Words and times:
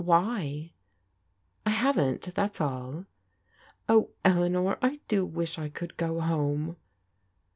"Why?"" 0.03 0.71
I 1.67 1.69
haven't, 1.69 2.33
that's 2.33 2.59
all."" 2.59 3.05
Oh, 3.87 4.09
Eleanor, 4.25 4.79
I 4.81 4.99
do 5.07 5.23
wish 5.27 5.59
I 5.59 5.69
could 5.69 5.95
go 5.95 6.19
home." 6.19 6.77